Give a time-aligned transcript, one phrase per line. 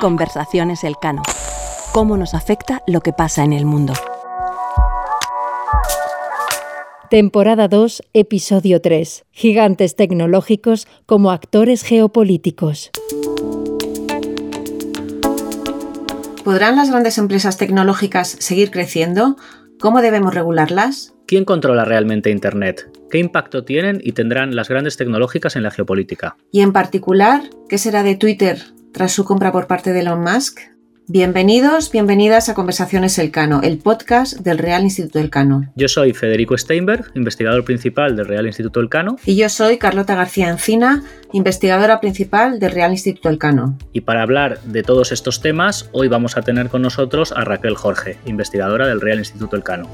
[0.00, 1.22] Conversaciones Elcano.
[1.92, 3.92] ¿Cómo nos afecta lo que pasa en el mundo?
[7.10, 9.24] Temporada 2, episodio 3.
[9.30, 12.90] Gigantes tecnológicos como actores geopolíticos.
[16.44, 19.36] ¿Podrán las grandes empresas tecnológicas seguir creciendo?
[19.80, 21.14] ¿Cómo debemos regularlas?
[21.26, 22.90] ¿Quién controla realmente Internet?
[23.10, 26.36] ¿Qué impacto tienen y tendrán las grandes tecnológicas en la geopolítica?
[26.50, 28.58] Y en particular, ¿qué será de Twitter
[28.92, 30.60] tras su compra por parte de Elon Musk?
[31.10, 35.64] Bienvenidos, bienvenidas a Conversaciones Elcano, el podcast del Real Instituto Elcano.
[35.74, 39.16] Yo soy Federico Steinberg, investigador principal del Real Instituto Elcano.
[39.24, 43.78] Y yo soy Carlota García Encina, investigadora principal del Real Instituto Elcano.
[43.94, 47.74] Y para hablar de todos estos temas, hoy vamos a tener con nosotros a Raquel
[47.74, 49.88] Jorge, investigadora del Real Instituto Elcano.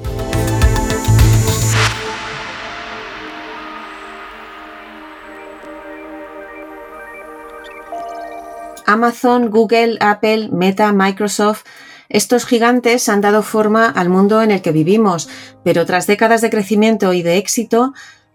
[8.86, 11.64] Amazon, Google, Apple, Meta, Microsoft,
[12.08, 15.28] estos gigantes han dado forma al mundo en el que vivimos,
[15.64, 17.92] pero tras décadas de crecimiento y de éxito,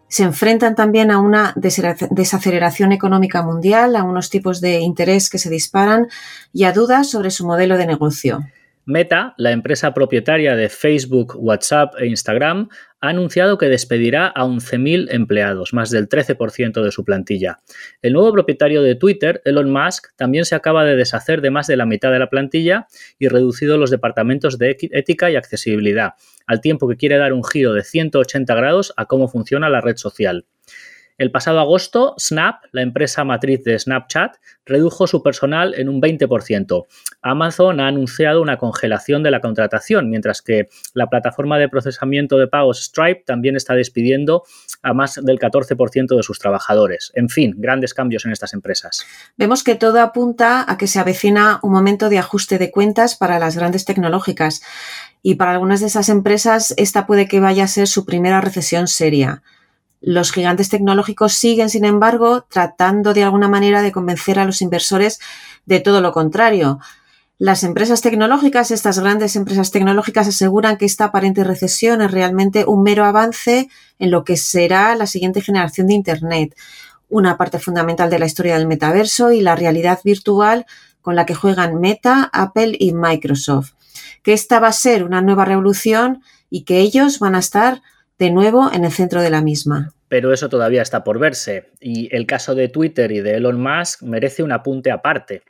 [0.08, 5.52] se enfrentan también a una desaceleración económica mundial, a unos tipos de interés que se
[5.52, 6.08] disparan
[6.52, 8.44] y a dudas sobre su modelo de negocio.
[8.86, 12.70] Meta, la empresa propietaria de Facebook, WhatsApp e Instagram,
[13.02, 17.60] ha anunciado que despedirá a 11.000 empleados, más del 13% de su plantilla.
[18.02, 21.78] El nuevo propietario de Twitter, Elon Musk, también se acaba de deshacer de más de
[21.78, 22.88] la mitad de la plantilla
[23.20, 26.14] y reducido los departamentos de ética y accesibilidad,
[26.48, 29.98] al tiempo que quiere dar un giro de 180 grados a cómo funciona la red
[29.98, 30.46] social.
[31.20, 36.86] El pasado agosto, Snap, la empresa matriz de Snapchat, redujo su personal en un 20%.
[37.22, 42.48] Amazon ha anunciado una congelación de la contratación, mientras que la plataforma de procesamiento de
[42.48, 44.44] pagos Stripe también está despidiendo
[44.82, 47.12] a más del 14% de sus trabajadores.
[47.16, 49.06] En fin, grandes cambios en estas empresas.
[49.36, 53.40] Vemos que todo apunta a que se avecina un momento de ajuste de cuentas para
[53.40, 54.62] las grandes tecnológicas
[55.22, 58.88] y para algunas de esas empresas esta puede que vaya a ser su primera recesión
[58.88, 59.44] seria.
[60.02, 65.20] Los gigantes tecnológicos siguen, sin embargo, tratando de alguna manera de convencer a los inversores
[65.66, 66.80] de todo lo contrario.
[67.38, 72.84] Las empresas tecnológicas, estas grandes empresas tecnológicas, aseguran que esta aparente recesión es realmente un
[72.84, 76.56] mero avance en lo que será la siguiente generación de Internet,
[77.10, 80.66] una parte fundamental de la historia del metaverso y la realidad virtual
[81.02, 83.72] con la que juegan Meta, Apple y Microsoft.
[84.22, 87.82] Que esta va a ser una nueva revolución y que ellos van a estar
[88.20, 89.94] de nuevo en el centro de la misma.
[90.10, 94.04] Pero eso todavía está por verse, y el caso de Twitter y de Elon Musk
[94.04, 95.44] merece un apunte aparte.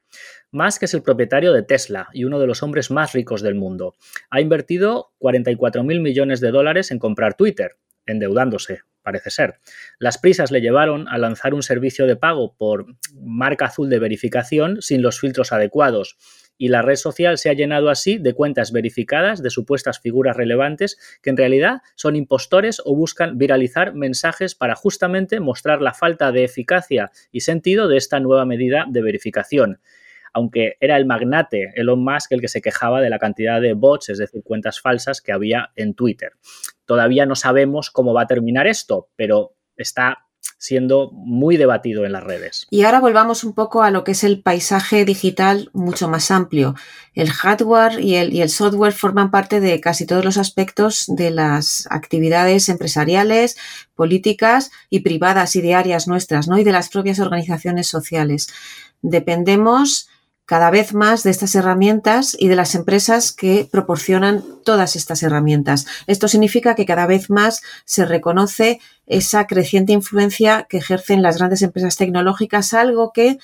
[0.52, 3.96] Musk es el propietario de Tesla y uno de los hombres más ricos del mundo.
[4.29, 9.56] Ha invertido 44 mil millones de dólares en comprar Twitter, endeudándose, parece ser.
[9.97, 12.85] Las prisas le llevaron a lanzar un servicio de pago por
[13.16, 16.18] marca azul de verificación sin los filtros adecuados
[16.59, 21.00] y la red social se ha llenado así de cuentas verificadas de supuestas figuras relevantes
[21.24, 26.44] que en realidad son impostores o buscan viralizar mensajes para justamente mostrar la falta de
[26.44, 29.80] eficacia y sentido de esta nueva medida de verificación
[30.34, 34.09] aunque era el magnate Elon Musk el que se quejaba de la cantidad de bots,
[34.09, 36.34] es decir, cuentas falsas que había en Twitter.
[36.86, 40.28] Todavía no sabemos cómo va a terminar esto, pero está
[40.60, 42.68] siendo muy debatido en las redes.
[42.70, 46.76] Y ahora volvamos un poco a lo que es el paisaje digital mucho más amplio.
[47.14, 52.68] El hardware y el, software forman parte de casi todos los aspectos de las actividades
[52.68, 53.58] empresariales,
[53.96, 56.58] políticas y privadas y diarias nuestras, ¿no?
[56.58, 58.50] Y de las propias organizaciones sociales.
[59.02, 60.10] Dependemos
[60.50, 65.86] cada vez más de estas herramientas y de las empresas que proporcionan todas estas herramientas.
[66.08, 71.62] Esto significa que cada vez más se reconoce esa creciente influencia que ejercen las grandes
[71.62, 73.38] empresas tecnológicas, algo que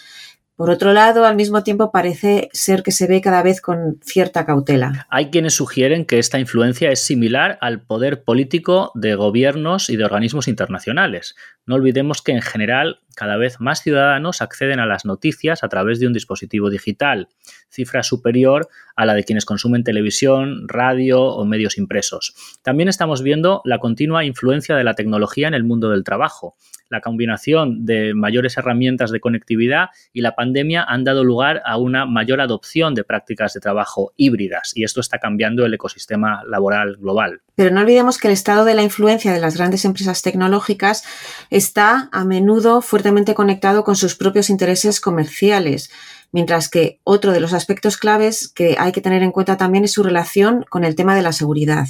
[0.56, 4.46] por otro lado, al mismo tiempo parece ser que se ve cada vez con cierta
[4.46, 5.06] cautela.
[5.10, 10.06] Hay quienes sugieren que esta influencia es similar al poder político de gobiernos y de
[10.06, 11.36] organismos internacionales.
[11.66, 16.00] No olvidemos que en general cada vez más ciudadanos acceden a las noticias a través
[16.00, 17.30] de un dispositivo digital,
[17.70, 22.36] cifra superior a la de quienes consumen televisión, radio o medios impresos.
[22.62, 26.56] También estamos viendo la continua influencia de la tecnología en el mundo del trabajo
[26.90, 32.06] la combinación de mayores herramientas de conectividad y la pandemia han dado lugar a una
[32.06, 37.42] mayor adopción de prácticas de trabajo híbridas y esto está cambiando el ecosistema laboral global.
[37.56, 41.04] Pero no olvidemos que el estado de la influencia de las grandes empresas tecnológicas
[41.50, 45.90] está a menudo fuertemente conectado con sus propios intereses comerciales
[46.36, 49.94] mientras que otro de los aspectos claves que hay que tener en cuenta también es
[49.94, 51.88] su relación con el tema de la seguridad.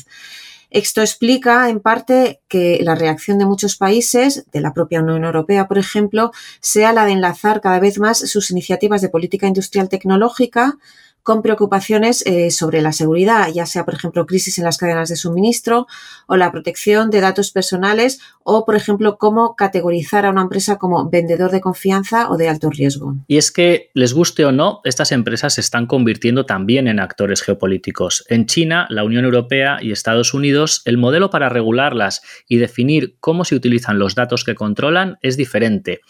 [0.70, 5.68] Esto explica, en parte, que la reacción de muchos países, de la propia Unión Europea,
[5.68, 10.78] por ejemplo, sea la de enlazar cada vez más sus iniciativas de política industrial tecnológica
[11.26, 15.16] con preocupaciones eh, sobre la seguridad, ya sea, por ejemplo, crisis en las cadenas de
[15.16, 15.88] suministro
[16.28, 21.10] o la protección de datos personales o, por ejemplo, cómo categorizar a una empresa como
[21.10, 23.16] vendedor de confianza o de alto riesgo.
[23.28, 27.42] Y es que, les guste o no, estas empresas se están convirtiendo también en actores
[27.42, 28.24] geopolíticos.
[28.30, 33.46] En China, la Unión Europea y Estados Unidos, el modelo para regularlas y definir cómo
[33.46, 36.02] se utilizan los datos que controlan es diferente.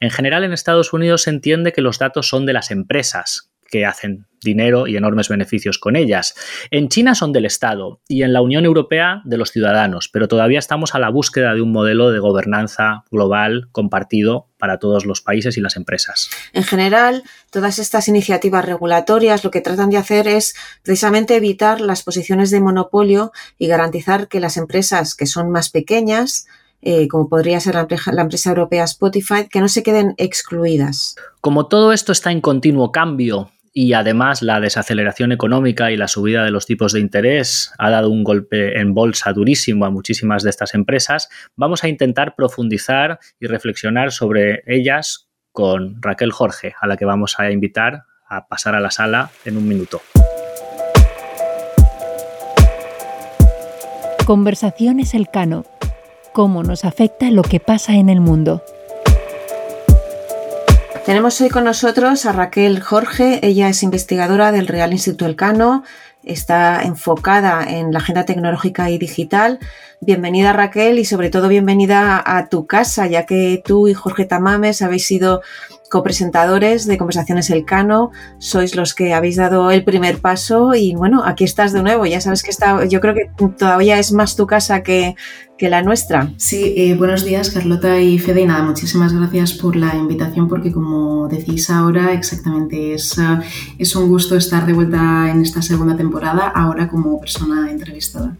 [0.00, 3.86] En general, en Estados Unidos se entiende que los datos son de las empresas, que
[3.86, 6.34] hacen dinero y enormes beneficios con ellas.
[6.70, 10.58] En China son del Estado y en la Unión Europea de los ciudadanos, pero todavía
[10.58, 15.56] estamos a la búsqueda de un modelo de gobernanza global compartido para todos los países
[15.56, 16.28] y las empresas.
[16.52, 22.02] En general, todas estas iniciativas regulatorias lo que tratan de hacer es precisamente evitar las
[22.02, 26.46] posiciones de monopolio y garantizar que las empresas que son más pequeñas
[26.84, 31.14] eh, como podría ser la empresa, la empresa europea Spotify, que no se queden excluidas.
[31.40, 36.44] Como todo esto está en continuo cambio y además la desaceleración económica y la subida
[36.44, 40.50] de los tipos de interés ha dado un golpe en bolsa durísimo a muchísimas de
[40.50, 46.96] estas empresas, vamos a intentar profundizar y reflexionar sobre ellas con Raquel Jorge, a la
[46.96, 50.00] que vamos a invitar a pasar a la sala en un minuto.
[54.24, 55.64] Conversaciones Elcano.
[56.32, 58.62] ¿Cómo nos afecta lo que pasa en el mundo?
[61.04, 65.82] Tenemos hoy con nosotros a Raquel Jorge, ella es investigadora del Real Instituto Elcano,
[66.22, 69.58] está enfocada en la agenda tecnológica y digital.
[70.00, 74.80] Bienvenida Raquel y sobre todo bienvenida a tu casa, ya que tú y Jorge Tamames
[74.80, 75.42] habéis sido
[75.92, 81.44] copresentadores de Conversaciones Elcano, sois los que habéis dado el primer paso y bueno, aquí
[81.44, 84.82] estás de nuevo, ya sabes que está, yo creo que todavía es más tu casa
[84.82, 85.14] que,
[85.62, 86.32] la nuestra.
[86.38, 90.72] Sí, eh, buenos días Carlota y Fede y nada, muchísimas gracias por la invitación porque
[90.72, 93.38] como decís ahora, exactamente es, eh,
[93.78, 98.36] es un gusto estar de vuelta en esta segunda temporada, ahora como persona entrevistada.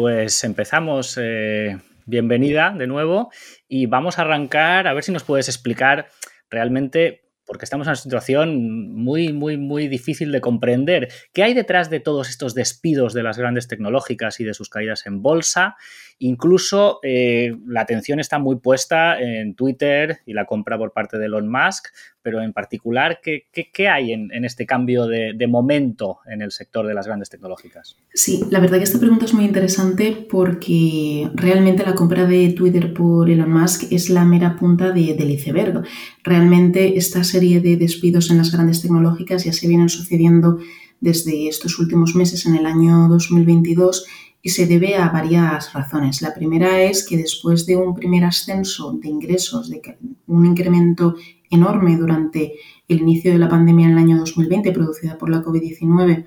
[0.00, 1.18] Pues empezamos.
[1.20, 1.76] Eh,
[2.06, 3.30] bienvenida de nuevo
[3.68, 6.08] y vamos a arrancar a ver si nos puedes explicar
[6.48, 11.08] realmente porque estamos en una situación muy, muy, muy difícil de comprender.
[11.34, 15.04] ¿Qué hay detrás de todos estos despidos de las grandes tecnológicas y de sus caídas
[15.04, 15.76] en bolsa?
[16.18, 21.26] Incluso eh, la atención está muy puesta en Twitter y la compra por parte de
[21.26, 21.88] Elon Musk,
[22.22, 26.50] pero en particular, ¿qué, qué, hay en, en, este cambio de, de, momento en el
[26.50, 27.96] sector de las grandes tecnológicas?
[28.12, 32.92] Sí, la verdad que esta pregunta es muy interesante porque realmente la compra de Twitter
[32.92, 35.82] por Elon Musk es la mera punta de, del iceberg.
[36.22, 40.58] Realmente esta serie de despidos en las grandes tecnológicas ya se vienen sucediendo
[41.00, 44.06] desde estos últimos meses en el año 2022
[44.42, 46.22] y se debe a varias razones.
[46.22, 49.80] La primera es que después de un primer ascenso de ingresos, de
[50.26, 51.16] un incremento
[51.50, 52.54] enorme durante
[52.88, 56.26] el inicio de la pandemia en el año 2020 producida por la COVID-19,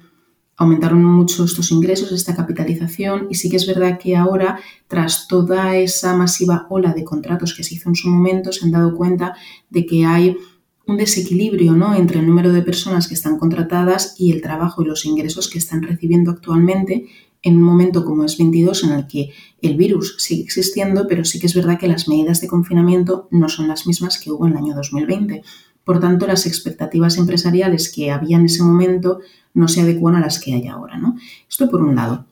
[0.55, 5.75] aumentaron mucho estos ingresos, esta capitalización y sí que es verdad que ahora, tras toda
[5.77, 9.35] esa masiva ola de contratos que se hizo en su momento, se han dado cuenta
[9.69, 10.37] de que hay
[10.85, 11.95] un desequilibrio ¿no?
[11.95, 15.57] entre el número de personas que están contratadas y el trabajo y los ingresos que
[15.57, 17.07] están recibiendo actualmente
[17.43, 19.31] en un momento como es 22 en el que
[19.61, 23.49] el virus sigue existiendo, pero sí que es verdad que las medidas de confinamiento no
[23.49, 25.43] son las mismas que hubo en el año 2020.
[25.83, 29.19] Por tanto, las expectativas empresariales que había en ese momento
[29.53, 30.97] no se adecuan a las que hay ahora.
[30.97, 31.17] ¿no?
[31.49, 32.25] Esto por un lado.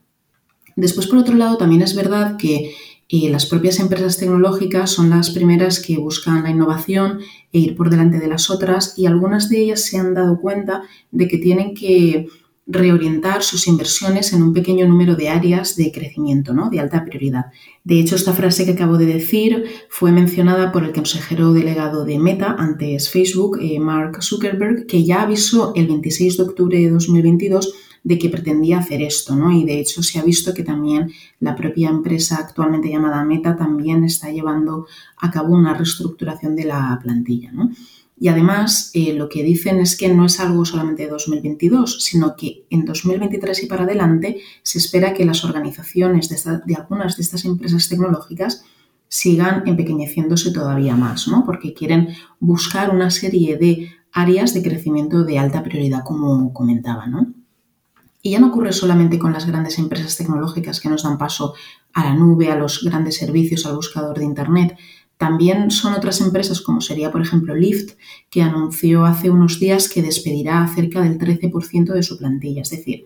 [0.78, 2.74] Después, por otro lado, también es verdad que
[3.10, 7.20] eh, las propias empresas tecnológicas son las primeras que buscan la innovación
[7.52, 10.84] e ir por delante de las otras y algunas de ellas se han dado cuenta
[11.12, 12.28] de que tienen que
[12.68, 16.70] reorientar sus inversiones en un pequeño número de áreas de crecimiento, ¿no?
[16.70, 17.46] de alta prioridad.
[17.84, 22.20] De hecho, esta frase que acabo de decir fue mencionada por el consejero delegado de
[22.20, 27.74] Meta, antes Facebook, eh, Mark Zuckerberg, que ya avisó el 26 de octubre de 2022
[28.04, 29.52] de que pretendía hacer esto, ¿no?
[29.52, 34.04] Y de hecho se ha visto que también la propia empresa actualmente llamada Meta también
[34.04, 34.88] está llevando
[35.18, 37.70] a cabo una reestructuración de la plantilla, ¿no?
[38.22, 42.36] Y además eh, lo que dicen es que no es algo solamente de 2022, sino
[42.36, 47.46] que en 2023 y para adelante se espera que las organizaciones de, algunas de estas
[47.46, 48.64] empresas tecnológicas
[49.08, 51.44] sigan empequeñeciéndose todavía más, ¿no?
[51.48, 52.10] porque quieren
[52.40, 57.08] buscar una serie de áreas de crecimiento de alta prioridad, como comentaba.
[57.08, 57.34] ¿no?
[58.22, 61.56] Y ya no ocurre solamente con las grandes empresas tecnológicas que nos dan paso
[61.92, 64.78] a la nube, a los grandes servicios, al buscador de Internet,
[65.22, 67.92] También son otras empresas, como sería, por ejemplo, Lyft,
[68.32, 72.64] que anunció hace unos días que despedirá cerca del 13% de su plantilla.
[72.64, 73.06] Es decir,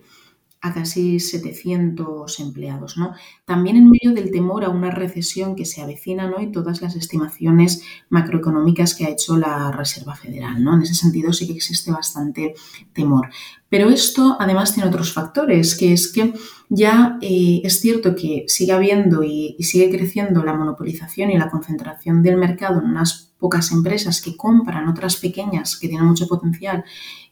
[0.60, 2.96] a casi 700 empleados.
[2.96, 3.14] ¿no?
[3.44, 6.40] También en medio del temor a una recesión que se avecina ¿no?
[6.40, 10.62] y todas las estimaciones macroeconómicas que ha hecho la Reserva Federal.
[10.62, 10.74] ¿no?
[10.74, 12.54] En ese sentido sí que existe bastante
[12.92, 13.28] temor.
[13.68, 16.32] Pero esto además tiene otros factores, que es que
[16.68, 21.50] ya eh, es cierto que sigue habiendo y, y sigue creciendo la monopolización y la
[21.50, 26.84] concentración del mercado en unas pocas empresas que compran otras pequeñas que tienen mucho potencial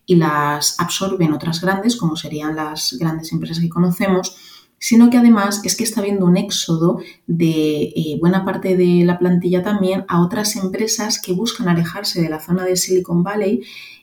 [0.07, 4.37] y las absorben otras grandes, como serían las grandes empresas que conocemos,
[4.79, 9.19] sino que además es que está habiendo un éxodo de eh, buena parte de la
[9.19, 13.63] plantilla también a otras empresas que buscan alejarse de la zona de Silicon Valley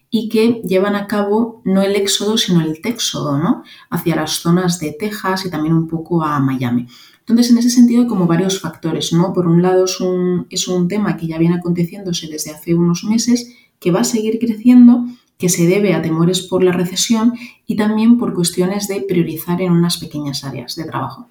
[0.09, 3.63] y que llevan a cabo no el éxodo, sino el téxodo, ¿no?
[3.89, 6.87] Hacia las zonas de Texas y también un poco a Miami.
[7.19, 9.31] Entonces, en ese sentido hay como varios factores, ¿no?
[9.31, 13.03] Por un lado es un, es un tema que ya viene aconteciéndose desde hace unos
[13.05, 15.05] meses, que va a seguir creciendo,
[15.41, 17.33] que se debe a temores por la recesión
[17.65, 21.27] y también por cuestiones de priorizar en unas pequeñas áreas de trabajo.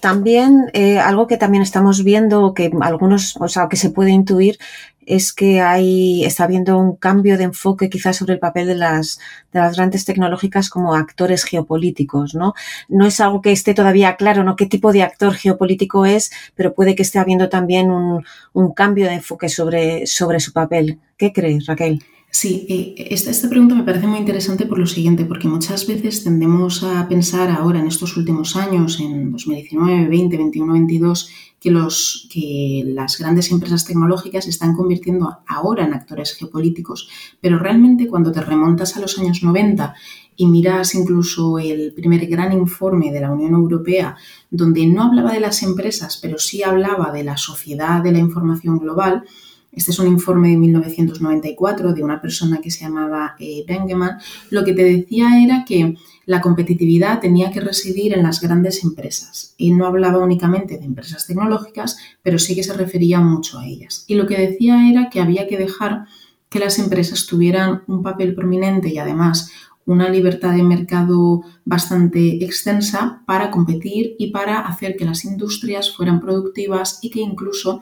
[0.00, 4.56] También eh, algo que también estamos viendo, que algunos, o sea, que se puede intuir,
[5.04, 9.20] es que hay, está habiendo un cambio de enfoque quizás sobre el papel de las,
[9.52, 12.54] de las grandes tecnológicas como actores geopolíticos, ¿no?
[12.88, 14.56] No es algo que esté todavía claro, ¿no?
[14.56, 18.24] Qué tipo de actor geopolítico es, pero puede que esté habiendo también un,
[18.54, 20.98] un cambio de enfoque sobre, sobre su papel.
[21.18, 22.02] ¿Qué crees, Raquel?
[22.32, 26.22] Sí, eh, esta, esta, pregunta me parece muy interesante por lo siguiente, porque muchas veces
[26.22, 31.28] tendemos a pensar ahora en estos últimos años, en 2019, 20, 21, 22,
[31.60, 37.08] que, los, que las grandes empresas tecnológicas se están convirtiendo ahora en actores geopolíticos,
[37.40, 39.94] pero realmente cuando te remontas a los años 90
[40.36, 44.16] y miras incluso el primer gran informe de la Unión Europea,
[44.50, 48.78] donde no hablaba de las empresas, pero sí hablaba de la sociedad de la información
[48.78, 49.24] global,
[49.72, 54.18] este es un informe de 1994 de una persona que se llamaba eh, Bengeman.
[54.50, 55.94] Lo que te decía era que
[56.26, 61.26] la competitividad tenía que residir en las grandes empresas y no hablaba únicamente de empresas
[61.26, 64.04] tecnológicas, pero sí que se refería mucho a ellas.
[64.08, 66.06] Y lo que decía era que había que dejar
[66.48, 69.52] que las empresas tuvieran un papel prominente y además
[69.86, 76.20] una libertad de mercado bastante extensa para competir y para hacer que las industrias fueran
[76.20, 77.80] productivas y que incluso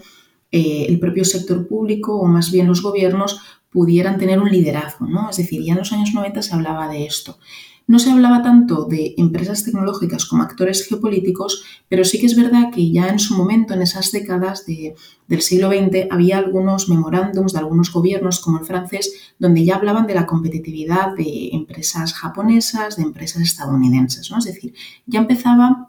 [0.50, 3.40] eh, el propio sector público o más bien los gobiernos
[3.70, 5.30] pudieran tener un liderazgo, ¿no?
[5.30, 7.38] Es decir, ya en los años 90 se hablaba de esto.
[7.88, 12.70] No se hablaba tanto de empresas tecnológicas como actores geopolíticos, pero sí que es verdad
[12.70, 17.60] que ya en su momento, en esas décadas del siglo XX, había algunos memorándums de
[17.60, 23.04] algunos gobiernos, como el francés, donde ya hablaban de la competitividad de empresas japonesas, de
[23.04, 24.30] empresas estadounidenses.
[24.30, 24.36] ¿no?
[24.36, 24.74] Es decir,
[25.06, 25.87] ya empezaba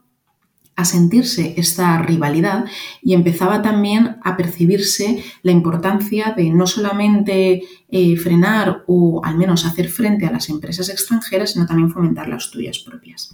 [0.79, 2.63] a sentirse esta rivalidad
[3.01, 9.65] y empezaba también a percibirse la importancia de no solamente eh, frenar o al menos
[9.65, 13.33] hacer frente a las empresas extranjeras, sino también fomentar las tuyas propias.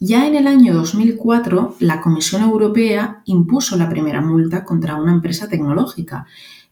[0.00, 5.48] Ya en el año 2004, la Comisión Europea impuso la primera multa contra una empresa
[5.48, 6.26] tecnológica.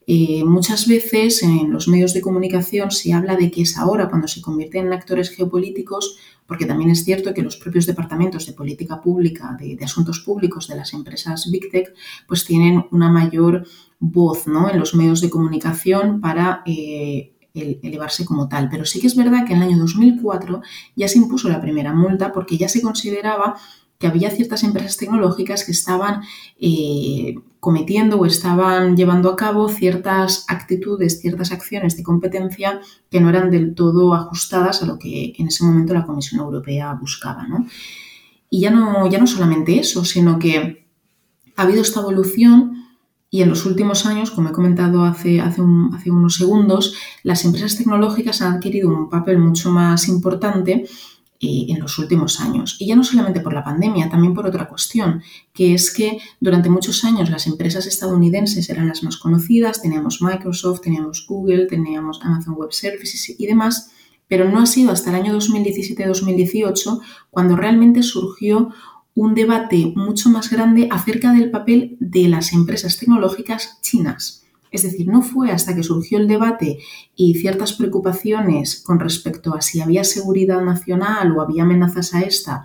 [0.06, 4.40] Muchas veces en los medios de comunicación se habla de que es ahora cuando se
[4.40, 9.56] convierten en actores geopolíticos porque también es cierto que los propios departamentos de política pública,
[9.58, 11.92] de, asuntos públicos de las empresas Big Tech,
[12.26, 13.66] pues tienen una mayor
[13.98, 14.70] voz ¿no?
[14.70, 18.68] en los medios de comunicación para eh, elevarse como tal.
[18.68, 20.62] Pero sí que es verdad que en el año 2004
[20.94, 23.56] ya se impuso la primera multa porque ya se consideraba
[23.98, 26.22] que había ciertas empresas tecnológicas que estaban
[26.60, 33.30] eh, cometiendo o estaban llevando a cabo ciertas actitudes, ciertas acciones de competencia que no
[33.30, 37.46] eran del todo ajustadas a lo que en ese momento la Comisión Europea buscaba.
[38.50, 40.86] Y ya no, ya no solamente eso, sino que
[41.56, 42.76] ha habido esta evolución
[43.28, 45.60] y en los últimos años, como he comentado hace, hace,
[45.94, 50.86] hace unos segundos, las empresas tecnológicas han adquirido un papel mucho más importante
[51.40, 52.76] en los últimos años.
[52.78, 56.70] Y ya no solamente por la pandemia, también por otra cuestión, que es que durante
[56.70, 62.54] muchos años las empresas estadounidenses eran las más conocidas, teníamos Microsoft, teníamos Google, teníamos Amazon
[62.54, 63.90] Web Services y demás,
[64.28, 67.00] pero no ha sido hasta el año 2017-2018
[67.30, 68.70] cuando realmente surgió
[69.14, 74.45] un debate mucho más grande acerca del papel de las empresas tecnológicas chinas.
[74.76, 76.78] Es decir, no fue hasta que surgió el debate
[77.16, 82.64] y ciertas preocupaciones con respecto a si había seguridad nacional o había amenazas a esta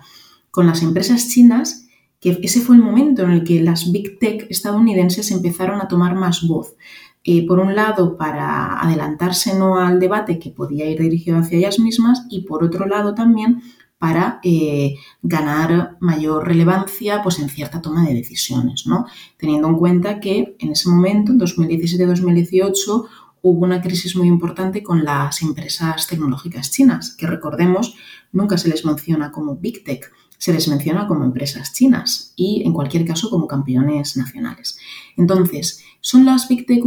[0.50, 1.86] con las empresas chinas
[2.20, 6.14] que ese fue el momento en el que las big tech estadounidenses empezaron a tomar
[6.14, 6.76] más voz.
[7.24, 11.80] Eh, por un lado, para adelantarse no al debate que podía ir dirigido hacia ellas
[11.80, 13.62] mismas y por otro lado también
[14.02, 19.06] para eh, ganar mayor relevancia pues, en cierta toma de decisiones, ¿no?
[19.36, 23.06] teniendo en cuenta que en ese momento, en 2017-2018,
[23.42, 27.94] hubo una crisis muy importante con las empresas tecnológicas chinas, que recordemos,
[28.32, 32.72] nunca se les menciona como Big Tech, se les menciona como empresas chinas y en
[32.72, 34.80] cualquier caso como campeones nacionales.
[35.16, 36.82] Entonces, ¿son las Big Tech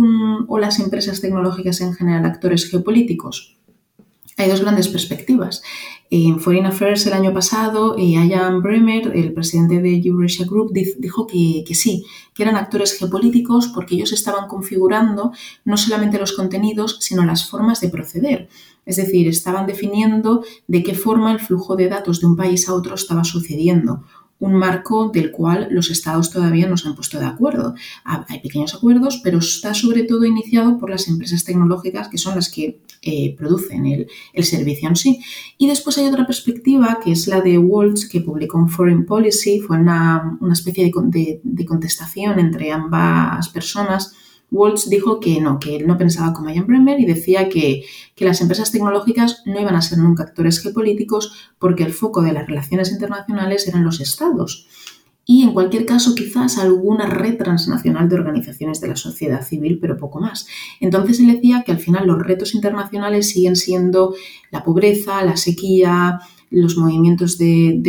[0.50, 3.55] o las empresas tecnológicas en general actores geopolíticos?
[4.38, 5.63] Hay dos grandes perspectivas.
[6.12, 11.65] En Foreign Affairs el año pasado, Ian Bremer, el presidente de Eurasia Group, dijo que,
[11.74, 15.31] sí, que eran actores geopolíticos porque ellos estaban configurando
[15.63, 18.50] no solamente los contenidos, sino las formas de proceder.
[18.85, 22.75] Es decir, estaban definiendo de qué forma el flujo de datos de un país a
[22.75, 24.03] otro estaba sucediendo
[24.39, 27.74] un marco del cual los estados todavía no se han puesto de acuerdo.
[28.04, 32.50] Hay pequeños acuerdos, pero está sobre todo iniciado por las empresas tecnológicas que son las
[32.50, 34.08] que eh, producen el,
[34.44, 35.20] servicio en sí.
[35.58, 39.62] Y después hay otra perspectiva que es la de Waltz, que publicó en Foreign Policy,
[39.62, 44.13] fue una, especie de contestación entre ambas personas
[44.52, 47.84] Waltz dijo que no, que él no pensaba como Ian Bremer y decía que,
[48.18, 52.48] las empresas tecnológicas no iban a ser nunca actores geopolíticos porque el foco de las
[52.48, 54.68] relaciones internacionales eran los estados.
[55.28, 59.98] Y en cualquier caso, quizás alguna red transnacional de organizaciones de la sociedad civil, pero
[59.98, 60.48] poco más.
[60.80, 64.16] Entonces él decía que al final los retos internacionales siguen siendo
[64.52, 66.20] la pobreza, la sequía,
[66.52, 67.82] los movimientos de,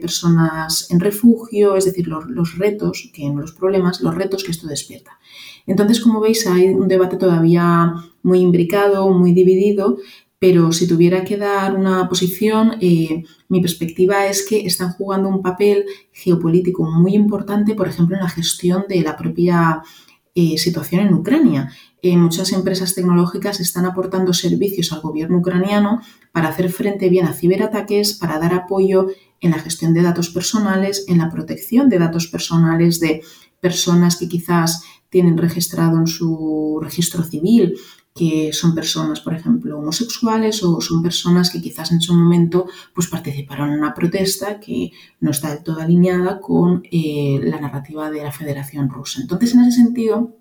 [0.00, 4.66] personas en refugio, es decir, los, los retos, que los problemas, los retos que esto
[4.68, 5.18] despierta.
[5.66, 9.98] Entonces, como veis, hay un debate todavía muy imbricado, muy dividido,
[10.38, 15.42] pero si tuviera que dar una posición, eh, mi perspectiva es que están jugando un
[15.42, 19.82] papel geopolítico muy importante, por ejemplo, en la gestión de la propia
[20.34, 21.70] eh, situación en Ucrania.
[22.02, 26.00] Eh, muchas empresas tecnológicas están aportando servicios al gobierno ucraniano
[26.32, 29.08] para hacer frente bien a ciberataques, para dar apoyo
[29.40, 33.22] en la gestión de datos personales, en la protección de datos personales de
[33.60, 37.74] personas que quizás tienen registrado en su registro civil
[38.14, 43.06] que son personas, por ejemplo, homosexuales o son personas que quizás en su momento pues,
[43.06, 48.22] participaron en una protesta que no está del todo alineada con eh, la narrativa de
[48.22, 49.20] la Federación Rusa.
[49.20, 50.36] Entonces, en ese sentido,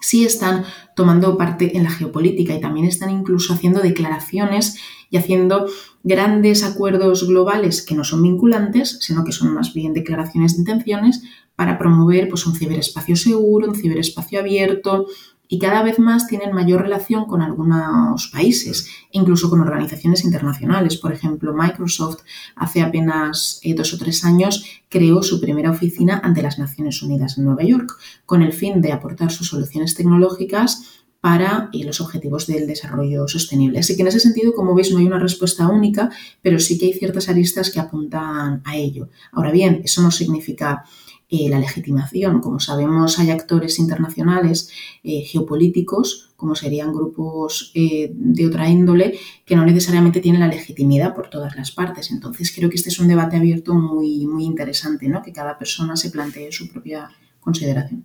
[0.00, 0.64] sí están
[0.94, 4.76] tomando parte en la geopolítica y también están incluso haciendo declaraciones
[5.10, 5.66] y haciendo
[6.02, 11.22] grandes acuerdos globales que no son vinculantes, sino que son más bien declaraciones de intenciones
[11.56, 15.06] para promover pues, un ciberespacio seguro, un ciberespacio abierto
[15.48, 20.96] y cada vez más tienen mayor relación con algunos países, incluso con organizaciones internacionales.
[20.96, 22.22] Por ejemplo, Microsoft
[22.56, 27.36] hace apenas eh, dos o tres años creó su primera oficina ante las Naciones Unidas
[27.36, 27.92] en Nueva York,
[28.26, 33.78] con el fin de aportar sus soluciones tecnológicas para eh, los objetivos del desarrollo sostenible.
[33.78, 36.10] Así que en ese sentido, como veis, no hay una respuesta única,
[36.42, 39.08] pero sí que hay ciertas aristas que apuntan a ello.
[39.32, 40.84] Ahora bien, eso no significa
[41.34, 42.40] eh, la legitimación.
[42.40, 44.70] Como sabemos, hay actores internacionales
[45.02, 51.12] eh, geopolíticos, como serían grupos eh, de otra índole, que no necesariamente tienen la legitimidad
[51.12, 52.12] por todas las partes.
[52.12, 55.22] Entonces, creo que este es un debate abierto muy, muy interesante, ¿no?
[55.22, 58.04] que cada persona se plantee su propia consideración.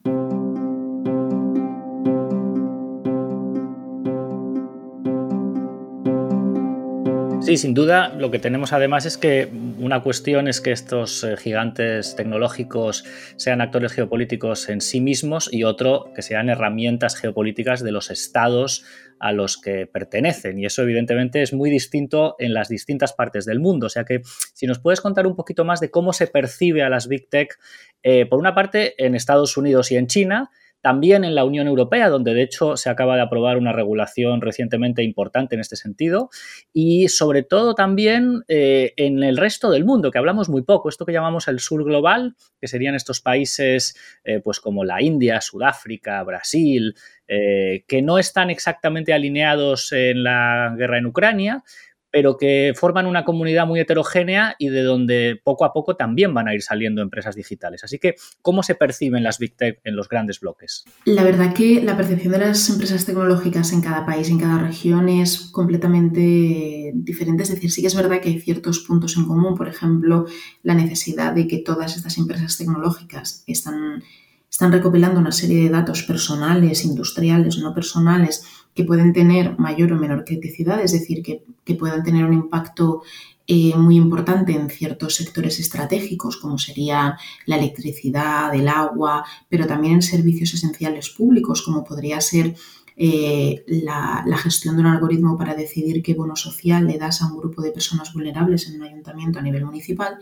[7.41, 9.49] Sí, sin duda, lo que tenemos además es que
[9.79, 13.05] una cuestión es que estos eh, gigantes tecnológicos
[13.37, 18.83] sean actores geopolíticos en sí mismos y otro que sean herramientas geopolíticas de los estados
[19.19, 20.59] a los que pertenecen.
[20.59, 23.87] Y eso evidentemente es muy distinto en las distintas partes del mundo.
[23.87, 24.21] O sea que
[24.53, 27.57] si nos puedes contar un poquito más de cómo se percibe a las Big Tech,
[28.03, 32.09] eh, por una parte en Estados Unidos y en China, también en la Unión Europea,
[32.09, 36.29] donde de hecho se acaba de aprobar una regulación recientemente importante en este sentido,
[36.73, 41.05] y sobre todo también eh, en el resto del mundo, que hablamos muy poco, esto
[41.05, 46.23] que llamamos el sur global, que serían estos países eh, pues como la India, Sudáfrica,
[46.23, 46.95] Brasil,
[47.27, 51.63] eh, que no están exactamente alineados en la guerra en Ucrania,
[52.11, 56.47] pero que forman una comunidad muy heterogénea y de donde poco a poco también van
[56.47, 57.83] a ir saliendo empresas digitales.
[57.83, 60.85] Así que, ¿cómo se perciben las Big Tech en los grandes bloques?
[61.05, 65.09] La verdad que la percepción de las empresas tecnológicas en cada país, en cada región,
[65.09, 67.43] es completamente diferente.
[67.43, 70.25] Es decir, sí que es verdad que hay ciertos puntos en común, por ejemplo,
[70.63, 74.03] la necesidad de que todas estas empresas tecnológicas están,
[74.49, 78.43] están recopilando una serie de datos personales, industriales, no personales,
[78.73, 81.43] que pueden tener mayor o menor criticidad, es decir, que,
[81.75, 83.03] puedan tener un impacto
[83.45, 89.95] eh, muy importante en ciertos sectores estratégicos, como sería la electricidad, el agua, pero también
[89.95, 92.55] en servicios esenciales públicos, como podría ser
[93.01, 97.37] eh, la, gestión de un algoritmo para decidir qué bono social le das a un
[97.37, 100.17] grupo de personas vulnerables en un ayuntamiento a nivel municipal.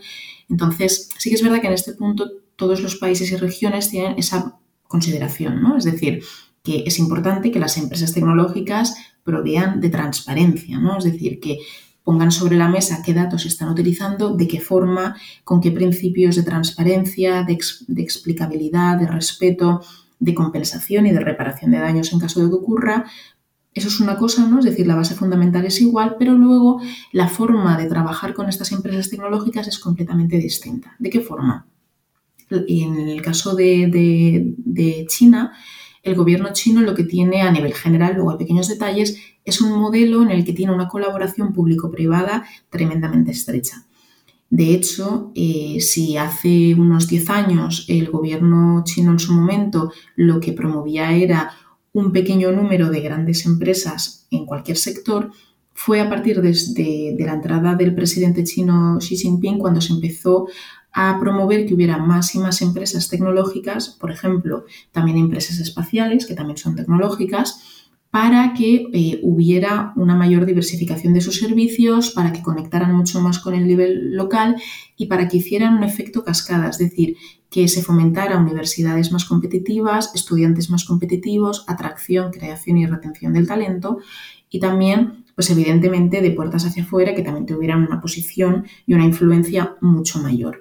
[0.48, 4.16] Entonces, sí que es verdad que en este punto todos los países y regiones tienen
[4.16, 5.76] esa consideración, ¿no?
[5.76, 6.22] Es decir,
[6.68, 10.98] que es importante que las empresas tecnológicas provean de transparencia, ¿no?
[10.98, 11.60] Es decir, que
[12.04, 16.42] pongan sobre la mesa qué datos están utilizando, de qué forma, con qué principios de
[16.42, 19.80] transparencia, de, de explicabilidad, de respeto,
[20.18, 23.06] de compensación y de reparación de daños en caso de que ocurra.
[23.72, 24.58] Eso es una cosa, ¿no?
[24.58, 28.72] Es decir, la base fundamental es igual, pero luego la forma de trabajar con estas
[28.72, 30.94] empresas tecnológicas es completamente distinta.
[30.98, 31.66] ¿De qué forma?
[32.50, 35.52] En el caso de, China,
[36.02, 39.78] el gobierno chino lo que tiene a nivel general, luego hay pequeños detalles, es un
[39.78, 43.86] modelo en el que tiene una colaboración público-privada tremendamente estrecha.
[44.50, 50.40] De hecho, eh, si hace unos 10 años el gobierno chino en su momento lo
[50.40, 51.52] que promovía era
[51.92, 55.30] un pequeño número de grandes empresas en cualquier sector,
[55.74, 60.48] fue a partir de, la entrada del presidente chino Xi Jinping cuando se empezó
[60.92, 66.34] a promover que hubiera más y más empresas tecnológicas, por ejemplo, también empresas espaciales, que
[66.34, 67.60] también son tecnológicas,
[68.10, 73.38] para que eh, hubiera una mayor diversificación de sus servicios, para que conectaran mucho más
[73.38, 74.56] con el nivel local
[74.96, 77.16] y para que hicieran un efecto cascada, es decir,
[77.50, 83.98] que se fomentara universidades más competitivas, estudiantes más competitivos, atracción, creación y retención del talento
[84.50, 89.04] y también, pues evidentemente, de puertas hacia afuera que también tuvieran una posición y una
[89.04, 90.58] influencia mucho mayor.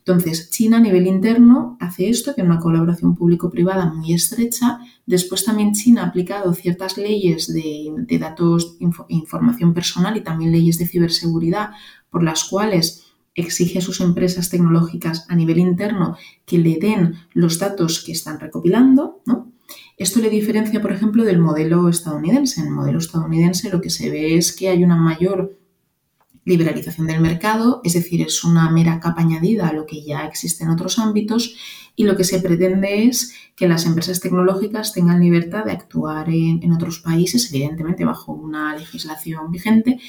[0.00, 4.80] Entonces, China a nivel interno hace esto, que es una colaboración público-privada muy estrecha.
[5.06, 8.76] Después también China ha aplicado ciertas leyes de, datos,
[9.08, 11.70] información personal y también leyes de ciberseguridad
[12.10, 17.58] por las cuales exige a sus empresas tecnológicas a nivel interno que le den los
[17.58, 19.22] datos que están recopilando.
[19.98, 22.60] Esto le diferencia, por ejemplo, del modelo estadounidense.
[22.60, 25.58] En el modelo estadounidense lo que se ve es que hay una mayor
[26.44, 30.64] liberalización del mercado, es decir, es una mera capa añadida a lo que ya existe
[30.64, 31.56] en otros ámbitos
[31.94, 36.72] y lo que se pretende es que las empresas tecnológicas tengan libertad de actuar en,
[36.72, 40.00] otros países, evidentemente bajo una legislación vigente,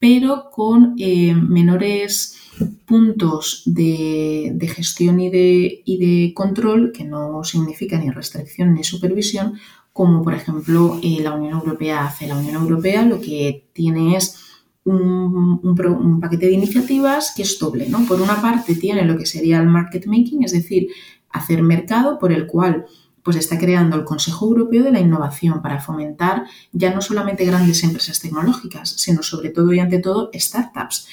[0.00, 2.40] pero con eh, menores
[2.86, 9.54] puntos de, gestión y de, control que no significa ni restricción ni supervisión,
[9.92, 12.26] como por ejemplo eh, la Unión Europea hace.
[12.26, 14.40] La Unión Europea lo que tiene es
[14.84, 17.88] un, paquete de iniciativas que es doble.
[17.88, 18.04] ¿no?
[18.06, 20.88] Por una parte tiene lo que sería el market making, es decir,
[21.30, 22.86] hacer mercado por el cual
[23.22, 27.82] pues está creando el Consejo Europeo de la Innovación para fomentar ya no solamente grandes
[27.82, 31.08] empresas tecnológicas, sino sobre todo y ante todo startups.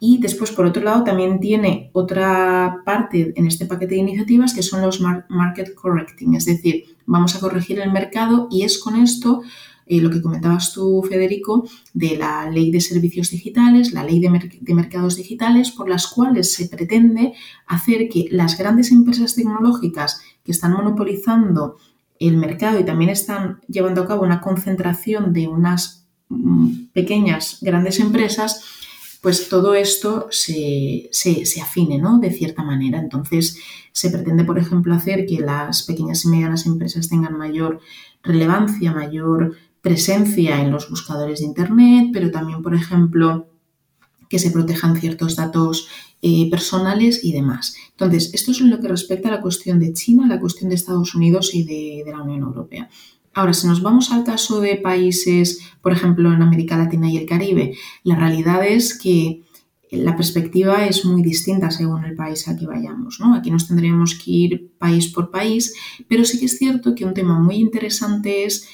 [0.00, 4.62] Y después, por otro lado, también tiene otra parte en este paquete de iniciativas que
[4.62, 9.42] son los market correcting, es decir, vamos a corregir el mercado y es con esto
[9.88, 14.28] eh, lo que comentabas tú, Federico, de la ley de servicios digitales, la ley de,
[14.74, 17.32] mercados digitales, por las cuales se pretende
[17.66, 21.78] hacer que las grandes empresas tecnológicas que están monopolizando
[22.20, 27.98] el mercado y también están llevando a cabo una concentración de unas mm, pequeñas, grandes
[27.98, 28.62] empresas,
[29.20, 32.18] pues todo esto se, se, afine, ¿no?
[32.18, 32.98] De cierta manera.
[32.98, 33.58] Entonces,
[33.92, 37.80] se pretende, por ejemplo, hacer que las pequeñas y medianas empresas tengan mayor
[38.22, 43.48] relevancia, mayor presencia en los buscadores de Internet, pero también, por ejemplo,
[44.28, 45.88] que se protejan ciertos datos
[46.22, 47.74] eh, personales y demás.
[47.90, 50.76] Entonces, esto es en lo que respecta a la cuestión de China, la cuestión de
[50.76, 52.88] Estados Unidos y de, de la Unión Europea.
[53.38, 57.24] Ahora, si nos vamos al caso de países, por ejemplo, en América Latina y el
[57.24, 59.44] Caribe, la realidad es que
[59.92, 63.20] la perspectiva es muy distinta según el país al que vayamos.
[63.20, 63.36] ¿no?
[63.36, 65.72] Aquí nos tendríamos que ir país por país,
[66.08, 68.66] pero sí que es cierto que un tema muy interesante es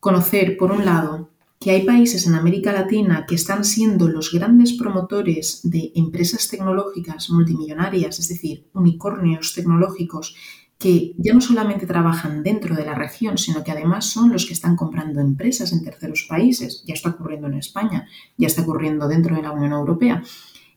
[0.00, 4.74] conocer, por un lado, que hay países en América Latina que están siendo los grandes
[4.74, 10.36] promotores de empresas tecnológicas multimillonarias, es decir, unicornios tecnológicos
[10.80, 14.54] que ya no solamente trabajan dentro de la región, sino que además son los que
[14.54, 16.82] están comprando empresas en terceros países.
[16.86, 20.22] Ya está ocurriendo en España, ya está ocurriendo dentro de la Unión Europea.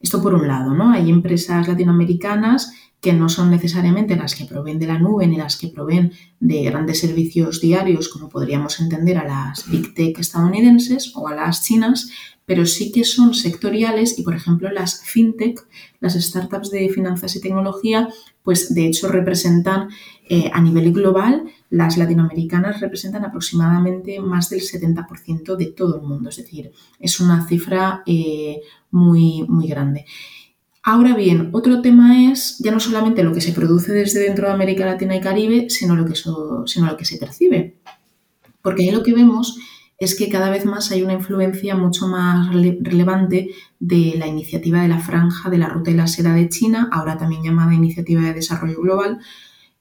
[0.02, 0.92] Esto por un lado, ¿no?
[0.92, 5.58] Hay empresas latinoamericanas que no son necesariamente las que proveen de la nube ni las
[5.58, 11.28] que proveen de grandes servicios diarios, como podríamos entender a las big tech estadounidenses o
[11.28, 12.10] a las chinas,
[12.46, 15.60] pero sí que son sectoriales y, por ejemplo, las fintech,
[16.00, 18.08] las startups de finanzas y tecnología,
[18.42, 19.89] pues de hecho representan
[20.30, 26.30] eh, a nivel global, las latinoamericanas representan aproximadamente más del 70% de todo el mundo,
[26.30, 28.62] es decir, es una cifra eh,
[28.92, 30.06] muy, muy grande.
[30.86, 34.54] Ahora bien, otro tema es ya no solamente lo que se produce desde dentro de
[34.54, 37.78] América Latina y Caribe, sino lo que, sino lo que se percibe.
[38.62, 39.58] Porque ahí lo que vemos
[39.98, 44.89] es que cada vez más hay una influencia mucho más relevante de la iniciativa de
[44.89, 48.34] la Franja de la Ruta de la Seda de China, ahora también llamada Iniciativa de
[48.34, 49.19] Desarrollo Global,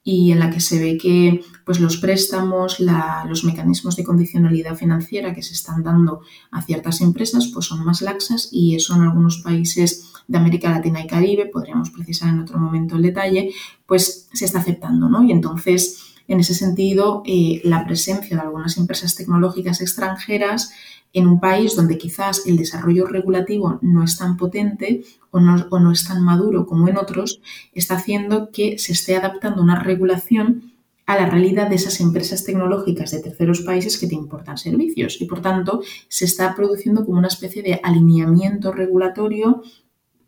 [0.05, 5.35] y en la que se ve que pues, los préstamos, los mecanismos de condicionalidad financiera
[5.35, 6.21] que se están dando
[6.53, 11.05] a ciertas empresas pues, son más laxas y eso en algunos países de América Latina
[11.05, 13.53] y Caribe, podríamos precisar en otro momento el detalle,
[13.87, 15.23] pues se está aceptando, ¿no?
[15.23, 20.73] Y entonces en ese sentido, eh, la presencia de algunas empresas tecnológicas extranjeras
[21.13, 25.79] en un país donde quizás el desarrollo regulativo no es tan potente o no, o
[25.79, 27.43] no es tan maduro como en otros,
[27.75, 30.73] está haciendo que se esté adaptando una regulación
[31.05, 35.27] a la realidad de esas empresas tecnológicas de terceros países que te importan servicios y
[35.27, 39.63] por tanto se está produciendo como una especie de alineamiento regulatorio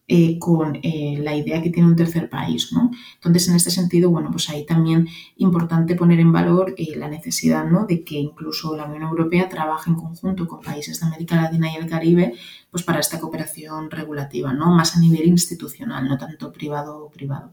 [0.06, 2.70] eh, con eh, la idea que tiene un tercer país.
[2.72, 2.90] ¿no?
[3.14, 7.64] Entonces, en este sentido, bueno, pues ahí también importante poner en valor eh, la necesidad
[7.64, 7.86] ¿no?
[7.86, 11.76] de que incluso la Unión Europea trabaje en conjunto con países de América Latina y
[11.76, 12.34] el Caribe
[12.70, 14.74] pues para esta cooperación regulativa, ¿no?
[14.74, 17.52] más a nivel institucional, no tanto privado o privado.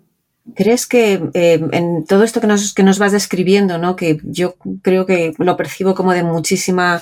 [0.53, 3.95] ¿Crees que en todo esto que nos, que nos vas describiendo, ¿no?
[3.95, 7.01] que yo creo que lo percibo como de muchísima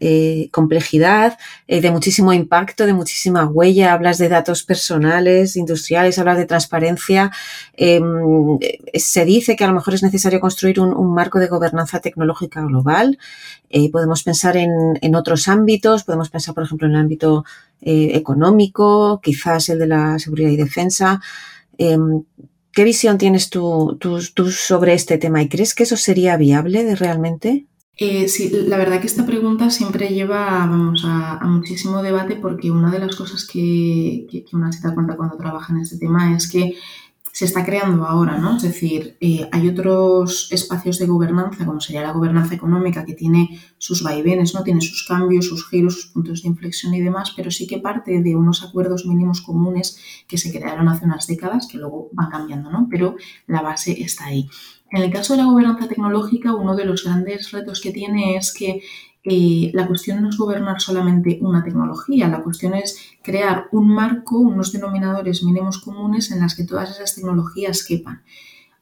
[0.00, 3.92] eh, complejidad, eh, de muchísimo impacto, de muchísima huella.
[3.92, 7.30] Hablas de datos personales, industriales, hablas de transparencia.
[7.74, 8.58] Em,
[8.94, 13.18] se dice que a lo mejor es necesario construir un, marco de gobernanza tecnológica global.
[13.70, 17.44] Eh, podemos pensar en, otros ámbitos, podemos pensar, por ejemplo, en el ámbito
[17.80, 21.20] económico, quizás el de la seguridad y defensa.
[21.78, 22.22] Em,
[22.72, 24.20] ¿Qué visión tienes tú, tú,
[24.52, 27.66] sobre este tema y crees que eso sería viable realmente?
[28.00, 32.92] Eh, sí, la verdad que esta pregunta siempre lleva vamos, a, muchísimo debate porque una
[32.92, 36.48] de las cosas que, que, una se da cuenta cuando trabaja en este tema es
[36.48, 36.76] que
[37.38, 38.56] se está creando ahora, ¿no?
[38.56, 43.60] Es decir, eh, hay otros espacios de gobernanza, como sería la gobernanza económica, que tiene
[43.78, 44.64] sus vaivenes, ¿no?
[44.64, 48.22] Tiene sus cambios, sus giros, sus puntos de inflexión y demás, pero sí que parte
[48.22, 52.72] de unos acuerdos mínimos comunes que se crearon hace unas décadas, que luego van cambiando,
[52.72, 52.88] ¿no?
[52.90, 53.14] Pero
[53.46, 54.50] la base está ahí.
[54.90, 58.52] En el caso de la gobernanza tecnológica, uno de los grandes retos que tiene es
[58.52, 58.82] que
[59.30, 64.38] eh, la cuestión no es gobernar solamente una tecnología, la cuestión es crear un marco,
[64.38, 68.22] unos denominadores mínimos comunes en las que todas esas tecnologías quepan.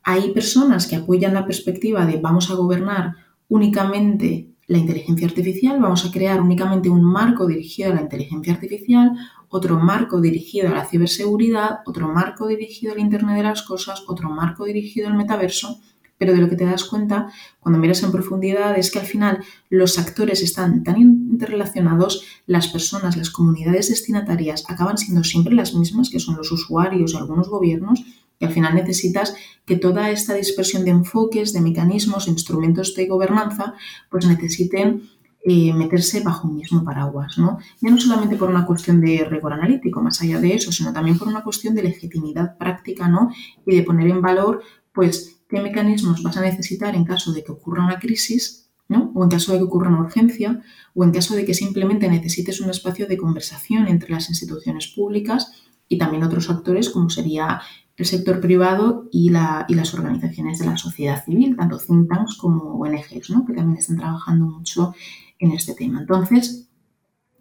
[0.02, 3.16] Hay personas que apoyan la perspectiva de vamos a gobernar
[3.48, 9.12] únicamente la inteligencia artificial, vamos a crear únicamente un marco dirigido a la inteligencia artificial,
[9.48, 14.28] otro marco dirigido a la ciberseguridad, otro marco dirigido al Internet de las Cosas, otro
[14.30, 15.80] marco dirigido al metaverso
[16.18, 19.44] pero de lo que te das cuenta cuando miras en profundidad es que al final
[19.70, 26.10] los actores están tan interrelacionados, las personas, las comunidades destinatarias acaban siendo siempre las mismas,
[26.10, 28.04] que son los usuarios y algunos gobiernos,
[28.38, 33.74] y al final necesitas que toda esta dispersión de enfoques, de mecanismos, instrumentos de gobernanza,
[34.10, 35.08] pues necesiten
[35.48, 37.58] eh, meterse bajo un mismo paraguas, ¿no?
[37.80, 41.18] Ya no solamente por una cuestión de rigor analítico, más allá de eso, sino también
[41.18, 43.30] por una cuestión de legitimidad práctica, ¿no?
[43.64, 47.52] Y de poner en valor, pues, qué mecanismos vas a necesitar en caso de que
[47.52, 49.12] ocurra una crisis, ¿no?
[49.14, 50.62] o en caso de que ocurra una urgencia,
[50.94, 55.52] o en caso de que simplemente necesites un espacio de conversación entre las instituciones públicas
[55.88, 57.60] y también otros actores como sería
[57.96, 63.30] el sector privado y, las organizaciones de la sociedad civil, tanto think tanks como ONGs,
[63.30, 63.46] ¿no?
[63.46, 64.94] que también están trabajando mucho
[65.38, 66.00] en este tema.
[66.00, 66.65] Entonces,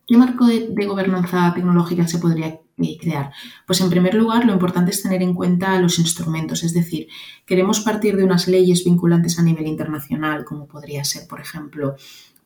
[0.08, 2.60] ¿qué marco de, gobernanza tecnológica se podría
[3.00, 3.32] crear?
[3.66, 7.08] Pues en primer lugar, lo importante es tener en cuenta los instrumentos, es decir,
[7.46, 11.96] queremos partir de unas leyes vinculantes a nivel internacional, como podría ser, por ejemplo,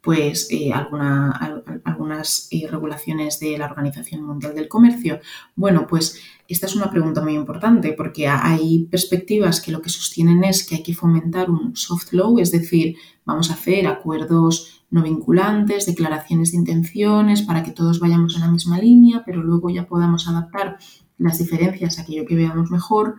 [0.01, 5.19] pues eh, algunas eh, regulaciones de la Organización Mundial del Comercio.
[5.55, 10.43] Bueno, pues esta es una pregunta muy importante porque hay perspectivas que lo que sostienen
[10.43, 12.95] es que hay que fomentar un soft law, es decir,
[13.25, 18.51] vamos a hacer acuerdos no vinculantes, declaraciones de intenciones para que todos vayamos en la
[18.51, 20.77] misma línea, pero luego ya podamos adaptar
[21.17, 23.15] las diferencias a aquello que veamos mejor.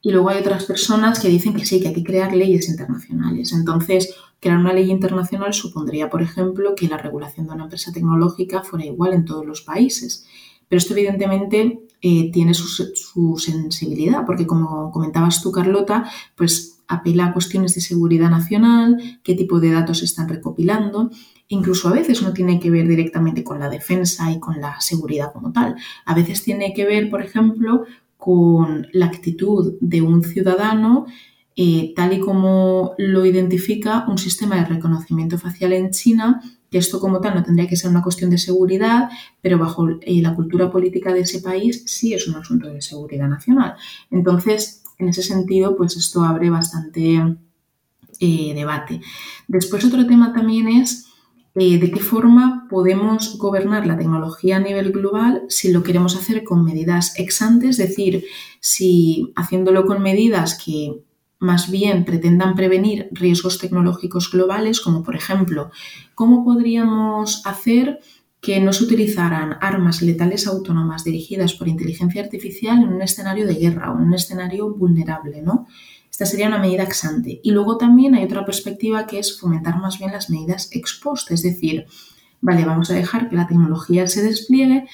[0.00, 3.52] Y luego hay otras personas que dicen que sí, que hay que crear leyes internacionales.
[3.52, 8.62] Entonces, crear una ley internacional supondría, por ejemplo, que la regulación de una empresa tecnológica
[8.62, 10.26] fuera igual en todos los países.
[10.68, 17.26] Pero esto evidentemente eh, tiene su, su, sensibilidad, porque como comentabas tú, Carlota, pues apela
[17.26, 21.10] a cuestiones de seguridad nacional, qué tipo de datos se están recopilando.
[21.48, 25.32] Incluso a veces no tiene que ver directamente con la defensa y con la seguridad
[25.32, 25.76] como tal.
[26.04, 27.84] A veces tiene que ver, por ejemplo,
[28.16, 31.06] con la actitud de un ciudadano
[31.56, 36.98] eh, tal y como lo identifica un sistema de reconocimiento facial en China, que esto
[36.98, 39.08] como tal no tendría que ser una cuestión de seguridad,
[39.40, 43.28] pero bajo eh, la cultura política de ese país sí es un asunto de seguridad
[43.28, 43.76] nacional.
[44.10, 47.36] Entonces, en ese sentido, pues esto abre bastante
[48.18, 49.00] eh, debate.
[49.46, 51.06] Después otro tema también es
[51.54, 56.64] de qué forma podemos gobernar la tecnología a nivel global si lo queremos hacer con
[56.64, 58.24] medidas ex ante, es decir,
[58.58, 61.04] si haciéndolo con medidas que
[61.38, 65.70] más bien pretendan prevenir riesgos tecnológicos globales, como por ejemplo,
[66.14, 68.00] ¿cómo podríamos hacer
[68.44, 73.54] que no se utilizaran armas letales autónomas dirigidas por inteligencia artificial en un escenario de
[73.54, 75.66] guerra o en un escenario vulnerable, ¿no?
[76.10, 77.40] Esta sería una medida ex ante.
[77.42, 81.30] Y luego también hay otra perspectiva que es fomentar más bien las medidas ex post,
[81.30, 81.86] es decir,
[82.42, 84.86] vale, vamos a dejar que la tecnología se despliegue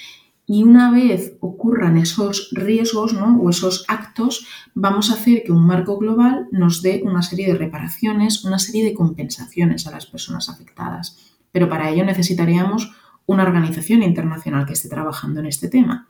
[0.52, 3.40] y una vez ocurran esos riesgos ¿no?
[3.40, 7.54] o esos actos, vamos a hacer que un marco global nos dé una serie de
[7.56, 11.16] reparaciones, una serie de compensaciones a las personas afectadas.
[11.52, 12.90] Pero para ello necesitaríamos
[13.26, 16.08] una organización internacional que esté trabajando en este tema.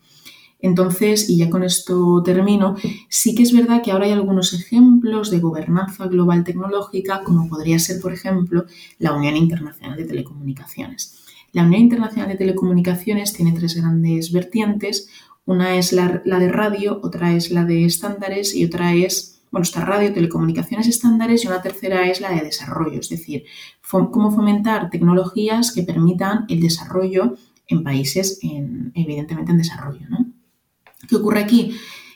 [0.58, 2.76] Entonces, y ya con esto termino,
[3.10, 7.78] sí que es verdad que ahora hay algunos ejemplos de gobernanza global tecnológica, como podría
[7.78, 8.64] ser, por ejemplo,
[8.98, 11.19] la Unión Internacional de Telecomunicaciones.
[11.52, 15.08] La Unión Internacional de Telecomunicaciones tiene tres grandes vertientes.
[15.44, 19.84] Una es la, de radio, otra es la de estándares y otra es, bueno, está
[19.84, 23.44] radio, telecomunicaciones estándares y una tercera es la de desarrollo, es decir,
[23.90, 27.36] cómo fomentar tecnologías que permitan el desarrollo
[27.66, 30.06] en países, evidentemente en desarrollo.
[30.08, 30.26] ¿no?
[31.08, 31.74] ¿Qué ocurre aquí?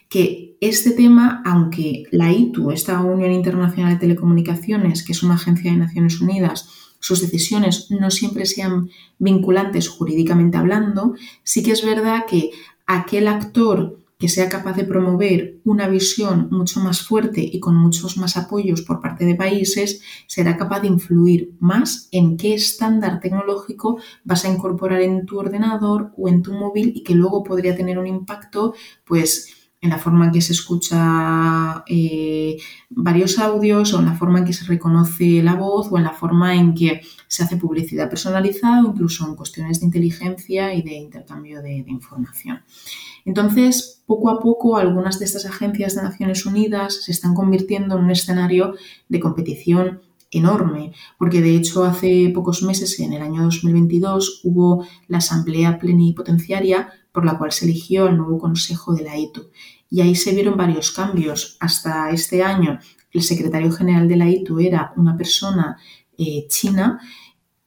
[0.08, 5.72] Que este tema, aunque la ITU, esta Unión Internacional de Telecomunicaciones, que es una agencia
[5.72, 6.68] de Naciones Unidas,
[7.04, 8.88] sus decisiones no siempre sean
[9.18, 11.12] vinculantes jurídicamente hablando,
[11.42, 12.50] sí que es verdad que
[12.86, 18.16] aquel actor que sea capaz de promover una visión mucho más fuerte y con muchos
[18.16, 23.98] más apoyos por parte de países, será capaz de influir más en qué estándar tecnológico
[24.24, 27.98] vas a incorporar en tu ordenador o en tu móvil y que luego podría tener
[27.98, 28.72] un impacto,
[29.04, 32.56] pues, en la forma en que se escucha eh,
[32.88, 36.12] varios audios o en la forma en que se reconoce la voz o en la
[36.12, 40.94] forma en que se hace publicidad personalizada o incluso en cuestiones de inteligencia y de
[40.94, 42.62] intercambio de información.
[43.26, 48.04] Entonces, poco a poco, algunas de estas agencias de Naciones Unidas se están convirtiendo en
[48.04, 48.74] un escenario
[49.10, 50.00] de competición
[50.34, 56.90] enorme, porque de hecho hace pocos meses, en el año 2022, hubo la asamblea plenipotenciaria
[57.12, 59.50] por la cual se eligió el nuevo consejo de la ITU.
[59.88, 61.56] Y ahí se vieron varios cambios.
[61.60, 62.80] Hasta este año,
[63.12, 65.76] el secretario general de la ITU era una persona
[66.18, 67.00] eh, china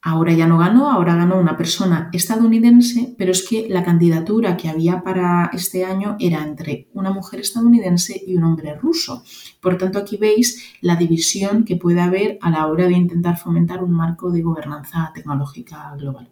[0.00, 4.68] Ahora ya no ganó, ahora ganó una persona estadounidense, pero es que la candidatura que
[4.68, 9.24] había para este año era entre una mujer estadounidense y un hombre ruso.
[9.60, 13.82] Por tanto, aquí veis la división que puede haber a la hora de intentar fomentar
[13.82, 16.30] un marco de gobernanza tecnológica global.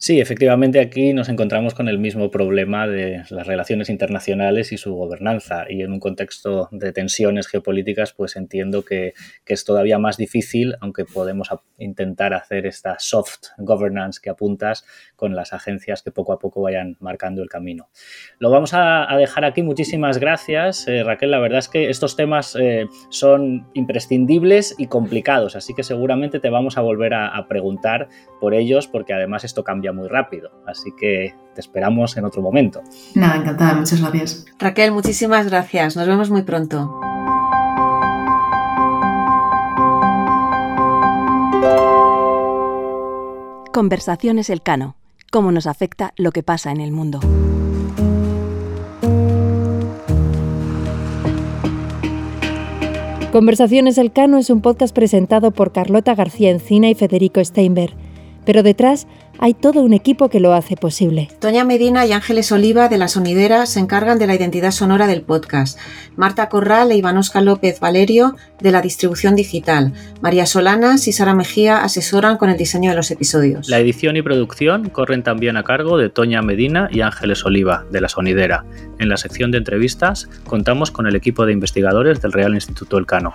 [0.00, 4.94] Sí, efectivamente aquí nos encontramos con el mismo problema de las relaciones internacionales y su
[4.94, 5.64] gobernanza.
[5.68, 11.04] Y en un contexto de tensiones geopolíticas, pues entiendo que, es todavía más difícil, aunque
[11.04, 14.84] podemos intentar hacer esta soft governance que apuntas
[15.16, 17.88] con las agencias que poco a poco vayan marcando el camino.
[18.38, 19.64] Lo vamos a, dejar aquí.
[19.64, 21.32] Muchísimas gracias, eh, Raquel.
[21.32, 26.50] La verdad es que estos temas eh, son imprescindibles y complicados, así que seguramente te
[26.50, 28.08] vamos a volver a, a preguntar
[28.40, 30.50] por ellos, porque además esto cambia muy rápido.
[30.66, 32.82] Así que te esperamos en otro momento.
[33.14, 34.46] Nada, encantada, muchas gracias.
[34.58, 35.96] Raquel, muchísimas gracias.
[35.96, 37.00] Nos vemos muy pronto.
[43.72, 44.96] Conversaciones Elcano.
[45.30, 47.20] Cómo nos afecta lo que pasa en el mundo.
[53.30, 57.94] Conversaciones Elcano es un podcast presentado por Carlota García Encina y Federico Steinberg
[58.48, 59.06] pero detrás
[59.38, 61.28] hay todo un equipo que lo hace posible.
[61.38, 65.20] Toña Medina y Ángeles Oliva de La Sonidera se encargan de la identidad sonora del
[65.20, 65.78] podcast.
[66.16, 69.92] Marta Corral e Ivanosca López Valerio de la distribución digital.
[70.22, 73.68] María Solanas y Sara Mejía asesoran con el diseño de los episodios.
[73.68, 78.00] La edición y producción corren también a cargo de Toña Medina y Ángeles Oliva de
[78.00, 78.64] La Sonidera.
[78.98, 83.34] En la sección de entrevistas contamos con el equipo de investigadores del Real Instituto Elcano.